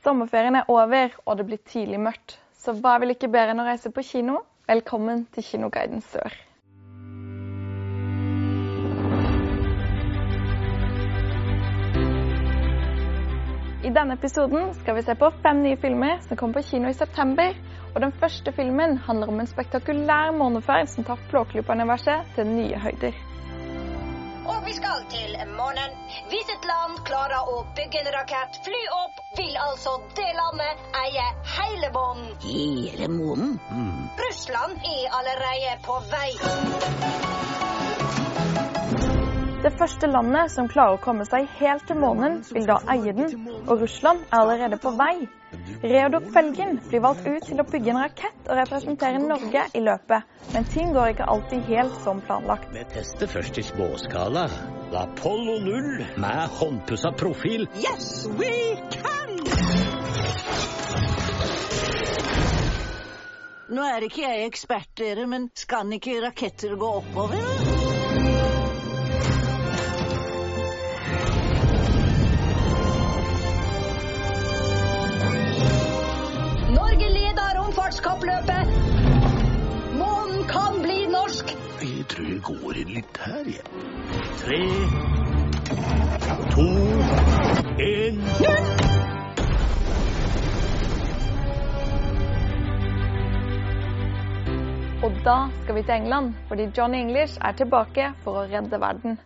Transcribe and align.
Sommerferien 0.00 0.56
er 0.56 0.68
over, 0.72 1.12
og 1.26 1.36
det 1.36 1.44
blir 1.44 1.58
tidlig 1.68 1.98
mørkt. 2.00 2.38
Så 2.56 2.72
hva 2.72 2.94
vil 3.02 3.12
ikke 3.12 3.28
bedre 3.28 3.52
enn 3.52 3.60
å 3.60 3.66
reise 3.66 3.90
på 3.92 4.04
kino? 4.04 4.38
Velkommen 4.70 5.26
til 5.34 5.44
Kinoguiden 5.44 6.00
Sør. 6.00 6.32
I 13.84 13.92
denne 13.92 14.16
episoden 14.16 14.72
skal 14.80 14.96
vi 14.96 15.04
se 15.04 15.16
på 15.20 15.32
fem 15.44 15.60
nye 15.66 15.76
filmer 15.80 16.20
som 16.24 16.38
kommer 16.38 16.60
på 16.60 16.70
kino 16.70 16.88
i 16.88 16.96
september. 16.96 17.52
Og 17.92 18.00
den 18.00 18.14
første 18.22 18.54
filmen 18.56 18.96
handler 19.04 19.32
om 19.32 19.42
en 19.42 19.50
spektakulær 19.50 20.32
måneferd 20.36 20.88
som 20.88 21.04
tar 21.04 21.20
Flåklypa-universet 21.28 22.38
til 22.38 22.48
nye 22.48 22.80
høyder. 22.80 23.16
Og 24.60 24.66
vi 24.66 24.72
skal 24.76 25.04
til 25.08 25.36
månen. 25.56 25.94
Hvis 26.28 26.50
et 26.52 26.66
land 26.68 26.98
klarer 27.08 27.48
å 27.48 27.62
bygge 27.78 28.02
en 28.02 28.10
rakett, 28.12 28.58
fly 28.66 28.80
opp, 28.98 29.22
vil 29.38 29.56
altså 29.56 29.94
det 30.18 30.26
landet 30.36 30.84
eie 31.00 31.24
hele 31.54 31.88
månen. 31.96 32.28
Hele 32.44 33.08
månen? 33.14 33.56
Russland 34.20 34.84
er 34.92 35.16
allerede 35.22 35.78
på 35.88 35.96
vei. 36.12 37.69
Det 39.60 39.70
første 39.76 40.08
landet 40.08 40.48
som 40.54 40.68
klarer 40.72 40.96
å 40.96 41.00
komme 41.04 41.26
seg 41.28 41.44
helt 41.58 41.82
til 41.84 41.98
månen, 42.00 42.38
vil 42.48 42.64
da 42.64 42.78
eie 42.94 43.12
den, 43.12 43.34
og 43.66 43.82
Russland 43.82 44.22
er 44.30 44.38
allerede 44.38 44.78
på 44.80 44.94
vei. 44.96 45.26
Reodor 45.84 46.24
Felgen 46.32 46.78
blir 46.86 47.02
valgt 47.04 47.26
ut 47.28 47.44
til 47.44 47.60
å 47.60 47.66
bygge 47.68 47.92
en 47.92 47.98
rakett 48.00 48.48
og 48.48 48.56
representere 48.56 49.20
Norge 49.20 49.66
i 49.76 49.82
løpet, 49.84 50.32
men 50.54 50.68
ting 50.72 50.94
går 50.96 51.12
ikke 51.12 51.28
alltid 51.34 51.68
helt 51.68 51.98
som 52.06 52.22
planlagt. 52.24 52.72
Vi 52.72 52.86
tester 52.94 53.28
først 53.28 53.60
i 53.60 53.66
småskala. 53.68 54.46
Apollo 54.96 55.58
0 55.66 55.90
med 56.24 56.56
håndpussa 56.56 57.12
profil. 57.20 57.68
Yes, 57.76 58.24
we 58.40 58.54
can! 58.96 59.36
Nå 63.70 63.84
er 63.86 64.08
ikke 64.08 64.24
jeg 64.24 64.48
ekspert, 64.48 64.88
dere, 64.98 65.28
men 65.30 65.50
skal 65.54 65.92
ikke 65.94 66.16
raketter 66.24 66.72
gå 66.80 66.94
oppover? 67.04 67.69
Går 82.62 82.80
inn 82.82 82.92
litt 82.96 83.20
her, 83.24 83.44
jeg. 83.46 83.64
Tre, 84.40 84.60
to, 86.54 86.66
én 87.86 88.20
Og 95.00 95.12
da 95.24 95.36
skal 95.62 95.74
vi 95.74 95.82
til 95.82 95.94
England, 95.94 96.34
fordi 96.48 96.68
Johnny 96.76 96.98
English 97.00 97.38
er 97.40 97.52
tilbake 97.56 98.12
for 98.24 98.42
å 98.42 98.48
redde 98.50 98.80
verden. 98.80 99.16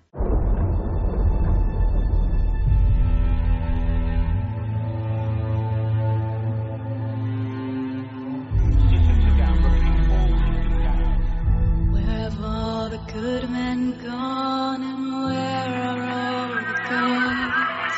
Good 13.13 13.51
men 13.51 13.93
gone 14.03 14.83
and 14.83 15.13
where 15.25 15.75
are 15.89 16.03
all 16.19 16.49
the 16.69 16.77
gods? 16.91 17.97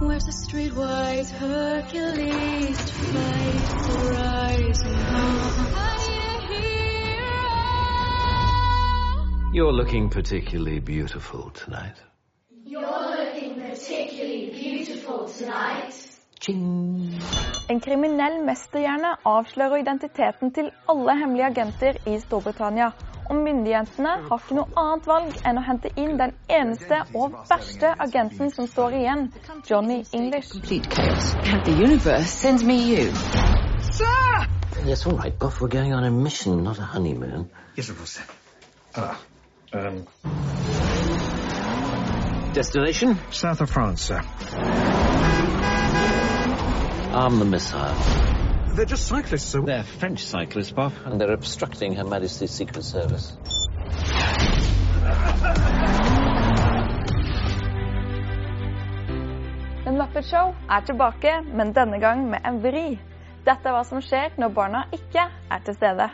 Where's 0.00 0.24
the 0.24 0.32
streetwise 0.32 1.30
Hercules 1.30 2.78
to 2.78 2.92
fight 3.12 3.64
the 3.86 3.98
rising 4.10 4.98
dawn? 5.10 5.66
I 5.74 5.94
need 6.08 6.30
a 6.32 6.40
hero. 9.46 9.52
You're 9.52 9.72
looking 9.72 10.10
particularly 10.10 10.80
beautiful 10.80 11.50
tonight. 11.50 11.96
En 17.68 17.80
kriminell 17.80 18.44
mesterhjerne 18.44 19.16
avslører 19.24 19.76
identiteten 19.76 20.52
til 20.52 20.70
alle 20.88 21.18
hemmelige 21.18 21.46
agenter 21.46 21.92
i 22.06 22.18
Storbritannia. 22.20 22.90
Og 23.30 23.36
myndighetene 23.36 24.12
har 24.28 24.38
ikke 24.42 24.56
noe 24.58 24.68
annet 24.78 25.06
valg 25.10 25.38
enn 25.46 25.58
å 25.58 25.64
hente 25.66 25.90
inn 25.98 26.16
den 26.20 26.32
eneste 26.48 27.02
og 27.14 27.34
verste 27.50 27.92
agenten 28.06 28.52
som 28.54 28.68
står 28.70 28.98
igjen, 29.00 29.26
Johnny 29.70 30.04
English. 30.12 30.52
complete. 30.52 30.90
The 31.64 31.72
universe 31.72 32.30
sends 32.30 32.64
me 32.64 32.76
you. 32.96 33.12
Yes, 34.86 35.06
all 35.06 35.16
right, 35.16 35.36
Buff, 35.38 35.60
we're 35.60 35.68
going 35.68 35.92
on 35.92 36.04
a 36.04 36.10
mission, 36.10 36.62
not 36.62 36.78
a 36.78 36.82
honeymoon. 36.82 37.50
Yes, 37.74 37.88
of 37.88 37.96
course. 37.96 38.20
Ah, 38.94 39.20
um, 39.72 40.06
Destination? 42.54 43.18
south 43.30 43.60
of 43.60 43.70
France, 43.70 44.02
sir. 44.02 44.22
Arm 47.12 47.38
the 47.38 47.44
missile. 47.44 48.45
They're 48.76 48.84
just 48.84 49.06
cyclists, 49.06 49.48
sir. 49.52 49.62
They're 49.62 49.84
French 49.84 50.22
cyclists, 50.22 50.70
Bob. 50.70 50.92
And 51.06 51.18
they're 51.18 51.32
obstructing 51.32 51.94
Her 51.94 52.04
Majesty's 52.04 52.50
Secret 52.50 52.84
Service. 52.84 53.32
The 59.84 59.92
Muppet 59.92 60.28
Show 60.28 60.54
er 60.68 60.80
tilbake, 60.80 61.42
men 61.54 61.72
denne 61.72 62.00
gang 62.00 62.28
med 62.30 62.40
en 62.44 62.60
vri. 62.60 62.98
Dette 63.46 63.64
er 63.64 63.72
hva 63.78 63.82
som 63.88 64.02
skjer 64.04 64.36
når 64.36 64.52
barna 64.52 64.84
ikke 64.92 65.24
er 65.24 65.64
til 65.64 65.74
stede. 65.74 66.10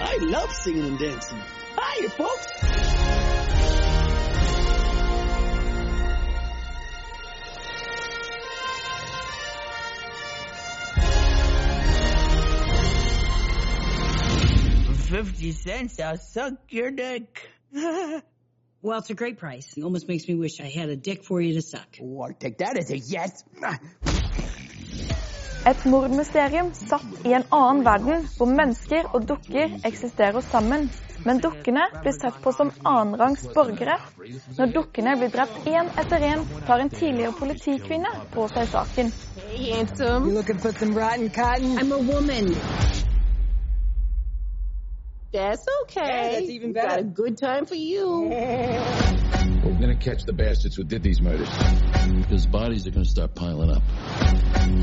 I 0.00 0.18
love 0.24 0.52
singing 0.64 0.86
and 0.86 0.98
dancing. 0.98 1.42
Hiya, 1.76 2.08
folks. 2.16 2.71
Fifty 15.12 15.52
cents, 15.52 16.00
I'll 16.00 16.16
suck 16.16 16.54
your 16.70 16.90
dick. 16.90 17.50
Well, 18.84 18.98
it's 18.98 19.10
a 19.10 19.14
great 19.14 19.38
price. 19.38 19.76
It 19.76 19.84
almost 19.84 20.08
makes 20.08 20.26
me 20.26 20.34
wish 20.34 20.58
I 20.58 20.68
had 20.68 20.88
a 20.88 20.96
dick 20.96 21.22
for 21.22 21.40
you 21.40 21.54
to 21.54 21.62
suck. 21.62 21.98
Oh, 22.02 22.22
I'll 22.22 22.34
take 22.34 22.58
that 22.58 22.76
as 22.76 22.90
a 22.90 22.98
yes. 22.98 23.44
Et 25.70 25.84
mordmysterium 25.84 26.72
satt 26.74 27.04
i 27.24 27.32
en 27.32 27.44
annen 27.52 27.84
verden, 27.84 28.26
hvor 28.36 28.46
mennesker 28.50 29.06
og 29.14 29.28
dukker 29.28 29.78
eksisterer 29.84 30.40
sammen. 30.40 30.90
Men 31.24 31.38
dukkene 31.38 31.86
blir 32.00 32.12
sett 32.18 32.42
på 32.42 32.52
som 32.56 32.72
annenrangs 32.82 33.46
borgere. 33.54 34.00
Når 34.58 34.74
dukkene 34.80 35.14
blir 35.20 35.30
drept 35.36 35.70
én 35.70 35.86
etter 36.02 36.26
én, 36.32 36.42
tar 36.66 36.82
en 36.82 36.90
tidligere 36.90 37.38
politikvinne 37.38 38.10
på 38.34 38.48
seg 38.50 38.66
saken. 38.74 39.12
You 39.54 39.86
That's 45.32 45.66
okay. 45.82 46.30
that's 46.34 46.50
even 46.50 46.74
better. 46.74 46.88
Got 46.88 46.98
a 47.00 47.04
good 47.04 47.38
time 47.38 47.64
for 47.64 47.74
you. 47.74 48.28
We're 49.64 49.80
gonna 49.80 49.96
catch 49.96 50.24
the 50.24 50.34
bastards 50.34 50.76
who 50.76 50.84
did 50.84 51.02
these 51.02 51.22
murders. 51.22 51.48
Because 52.16 52.46
bodies 52.46 52.86
are 52.86 52.90
gonna 52.90 53.06
start 53.06 53.34
piling 53.34 53.70
up. 53.70 53.82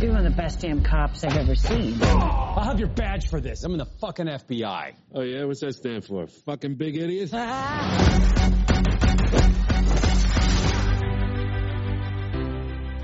You're 0.01 0.11
one 0.11 0.25
of 0.25 0.31
the 0.31 0.35
best 0.35 0.59
damn 0.61 0.81
cops 0.81 1.23
I've 1.23 1.37
ever 1.37 1.53
seen. 1.53 2.01
I'll 2.01 2.63
have 2.63 2.79
your 2.79 2.89
badge 2.89 3.27
for 3.29 3.39
this. 3.39 3.63
I'm 3.63 3.73
in 3.73 3.77
the 3.77 3.85
fucking 3.85 4.25
FBI. 4.25 4.93
Oh 5.13 5.21
yeah, 5.21 5.43
what's 5.43 5.59
that 5.59 5.75
stand 5.75 6.05
for? 6.05 6.25
Fucking 6.25 6.75
big 6.75 6.97
idiot? 6.97 7.31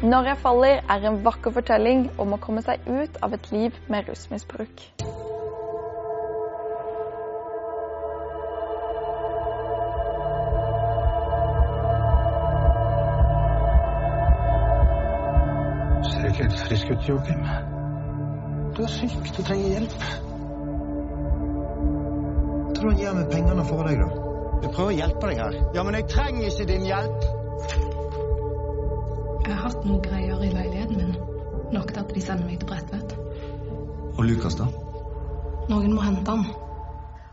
Når 0.06 0.28
jeg 0.28 0.38
faller 0.38 0.82
er 0.90 1.08
en 1.10 1.24
vakker 1.26 1.52
fortelling 1.52 2.10
om 2.18 2.34
å 2.34 2.38
komme 2.42 2.62
seg 2.66 2.82
ut 2.90 3.22
av 3.26 3.34
et 3.34 3.52
liv 3.52 3.78
med 3.90 4.10
rusmisbruk. 4.10 5.25
Frisk 16.68 16.92
ut, 16.92 17.10
Joakim. 17.10 17.42
Du 18.76 18.84
er 18.84 18.92
syk, 18.92 19.18
du 19.38 19.42
trenger 19.44 19.68
hjelp. 19.76 19.98
Tror 22.76 22.90
du 22.90 22.90
han 22.90 23.00
gir 23.00 23.14
meg 23.18 23.30
pengene 23.32 23.66
for 23.70 23.88
deg, 23.88 24.02
da? 24.02 24.24
Jeg 24.64 24.72
prøver 24.74 24.90
å 24.90 24.98
hjelpe 24.98 25.30
deg 25.30 25.42
her. 25.44 25.60
Ja, 25.76 25.84
men 25.86 25.98
jeg 26.00 26.08
trenger 26.12 26.50
ikke 26.50 26.68
din 26.72 26.88
hjelp. 26.90 27.30
Jeg 29.46 29.54
har 29.54 29.62
hatt 29.68 29.86
noen 29.86 30.02
greier 30.04 30.42
i 30.42 30.52
leiligheten 30.52 31.00
min. 31.00 31.16
Nok 31.76 31.94
til 31.94 32.02
at 32.02 32.14
de 32.16 32.24
sender 32.24 32.50
meg 32.50 32.60
til 32.62 32.70
Bredtvet. 32.72 33.16
Og 34.16 34.24
Lukas, 34.26 34.58
da? 34.58 34.68
Noen 35.70 35.94
må 35.94 36.04
hente 36.06 36.34
han. 36.34 36.46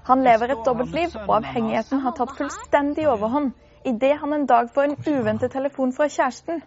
Han 0.09 0.25
lever 0.27 0.53
et 0.53 0.65
dobbeltliv, 0.67 1.15
og 1.29 1.37
avhengigheten 1.39 2.03
har 2.05 2.17
tatt 2.19 2.33
fullstendig 2.39 3.07
overhånd. 3.09 3.53
Idet 3.85 4.21
han 4.21 4.33
en 4.33 4.47
dag 4.47 4.71
får 4.75 4.85
en 4.85 4.97
uventet 5.07 5.53
telefon 5.53 5.93
fra 5.93 6.09
kjæresten. 6.09 6.63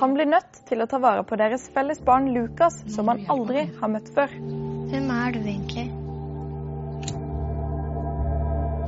Han 0.00 0.14
blir 0.14 0.26
nødt 0.26 0.60
til 0.68 0.82
å 0.82 0.86
ta 0.86 1.00
vare 1.02 1.24
på 1.26 1.36
deres 1.40 1.68
felles 1.74 2.00
barn 2.04 2.30
Lukas, 2.34 2.82
som 2.94 3.08
han 3.08 3.24
aldri 3.28 3.64
har 3.80 3.90
møtt 3.90 4.12
før. 4.14 4.34
Hvem 4.92 5.10
er 5.14 5.34
du 5.34 5.40
egentlig? 5.42 5.88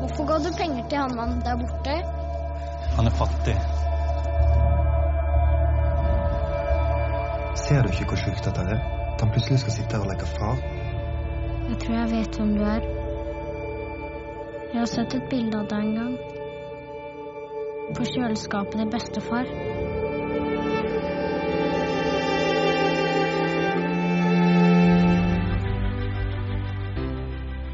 Hvorfor 0.01 0.29
ga 0.31 0.39
du 0.45 0.51
penger 0.59 0.89
til 0.89 0.99
han 0.99 1.17
mannen 1.17 1.43
der 1.45 1.59
borte? 1.61 1.99
Han 2.97 3.07
er 3.07 3.19
fattig. 3.19 3.59
Ser 7.61 7.83
du 7.83 7.93
ikke 7.93 8.09
hvor 8.13 8.25
sjukt 8.25 8.47
dette 8.47 8.67
er? 8.67 8.81
At 9.15 9.21
han 9.23 9.35
plutselig 9.35 9.61
skal 9.63 9.77
sitte 9.77 9.97
her 9.97 10.07
og 10.07 10.13
leke 10.13 10.27
far? 10.39 10.63
Jeg 11.71 11.79
tror 11.83 11.95
jeg 11.95 12.11
vet 12.11 12.41
hvem 12.41 12.57
du 12.57 12.65
er. 12.67 12.91
Jeg 14.73 14.79
har 14.79 14.91
sett 14.91 15.15
et 15.15 15.31
bilde 15.31 15.59
av 15.59 15.71
deg 15.71 15.87
en 15.87 15.97
gang. 15.99 16.30
På 17.97 18.05
kjøleskapet 18.07 18.79
til 18.79 18.91
bestefar. 18.91 19.47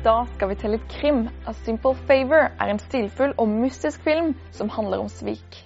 Da 0.07 0.21
skal 0.35 0.49
vi 0.49 0.55
til 0.55 0.71
litt 0.77 0.85
krim. 0.91 1.25
A 1.47 1.53
Simple 1.65 1.95
Favor 2.07 2.47
er 2.47 2.71
en 2.71 2.79
stilfull 2.79 3.35
og 3.37 3.49
mystisk 3.51 4.05
film 4.07 4.35
som 4.55 4.71
handler 4.71 5.03
om 5.03 5.09
svik. 5.11 5.63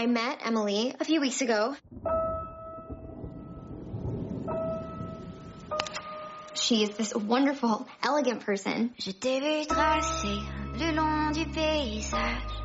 I 0.00 0.06
met 0.06 0.42
Emily 0.48 0.90
a 1.00 1.04
few 1.04 1.20
weeks 1.20 1.42
ago. 1.42 1.74
She 6.70 6.84
is 6.84 6.90
this 6.90 7.12
wonderful, 7.16 7.84
elegant 8.00 8.46
person. 8.46 8.90
Je 8.96 9.10
t'ai 9.10 9.40
vu 9.40 9.66
tracer 9.66 10.38
le 10.78 10.94
long 10.94 11.32
du 11.32 11.44
paysage 11.46 12.60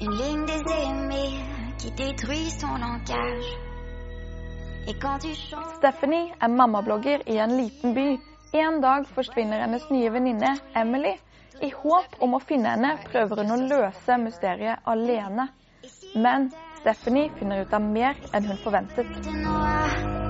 une 0.00 0.10
ligne 0.10 0.44
des 0.46 0.64
aimés 0.82 1.38
qui 1.78 1.92
détruit 1.92 2.50
son 2.50 2.74
langage. 2.74 3.46
Et 4.88 4.94
quand 5.00 5.16
tu 5.20 5.32
chantes 5.32 5.76
Stephanie 5.76 6.32
er 6.40 6.48
mammablogger 6.48 7.22
i 7.28 7.38
en 7.38 7.54
liten 7.56 7.94
by. 7.94 8.18
En 8.52 8.80
dag 8.80 9.06
forsvinner 9.14 9.62
hennes 9.62 9.86
nye 9.90 10.10
venninne 10.10 10.56
Emily. 10.74 11.14
I 11.62 11.70
håp 11.70 12.18
om 12.18 12.34
å 12.34 12.40
finne 12.42 12.74
henne 12.74 12.96
prøver 13.04 13.44
hun 13.44 13.54
å 13.54 13.60
løse 13.62 14.18
mysteriet 14.18 14.82
alene. 14.84 15.52
Men 16.16 16.50
Stephanie 16.80 17.30
finner 17.38 17.62
ut 17.62 17.78
av 17.78 17.86
mer 17.94 18.18
enn 18.34 18.50
hun 18.50 18.58
forventet. 18.66 20.21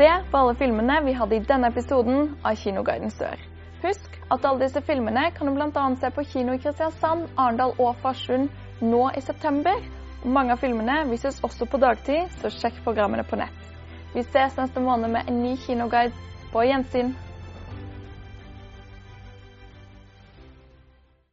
Det 0.00 0.22
var 0.30 0.40
alle 0.40 0.54
filmene 0.54 0.94
vi 1.04 1.12
hadde 1.12 1.36
i 1.36 1.42
denne 1.44 1.68
episoden 1.68 2.30
av 2.40 2.54
Kinoguiden 2.56 3.10
Sør. 3.12 3.36
Husk 3.82 4.14
at 4.32 4.46
alle 4.48 4.62
disse 4.62 4.80
filmene 4.80 5.26
kan 5.36 5.50
du 5.50 5.52
bl.a. 5.52 5.82
se 6.00 6.08
på 6.16 6.24
kino 6.24 6.54
i 6.56 6.60
Kristiansand, 6.62 7.26
Arendal 7.36 7.74
og 7.76 7.98
Farsund 8.00 8.48
nå 8.80 9.02
i 9.12 9.20
september. 9.20 9.76
Mange 10.24 10.56
av 10.56 10.62
filmene 10.64 11.02
vises 11.10 11.42
også 11.44 11.68
på 11.68 11.82
dagtid, 11.84 12.32
så 12.40 12.48
sjekk 12.48 12.80
programmene 12.86 13.26
på 13.28 13.36
nett. 13.42 13.60
Vi 14.14 14.24
ses 14.24 14.56
neste 14.56 14.80
måned 14.80 15.12
med 15.12 15.28
en 15.28 15.42
ny 15.44 15.52
kinoguide. 15.66 16.16
På 16.48 16.64
gjensyn. 16.64 17.12